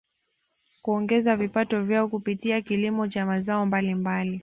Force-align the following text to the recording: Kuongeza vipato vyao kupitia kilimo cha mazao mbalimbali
Kuongeza 0.81 1.35
vipato 1.35 1.83
vyao 1.83 2.07
kupitia 2.07 2.61
kilimo 2.61 3.07
cha 3.07 3.25
mazao 3.25 3.65
mbalimbali 3.65 4.39